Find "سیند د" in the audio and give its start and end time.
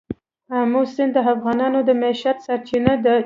0.93-1.17